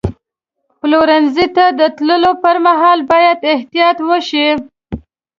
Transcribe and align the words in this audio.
پلورنځي 0.79 1.47
ته 1.55 1.65
د 1.79 1.81
تللو 1.97 2.31
پر 2.43 2.57
مهال 2.65 2.99
باید 3.11 3.37
احتیاط 3.55 3.97
وشي. 4.09 4.47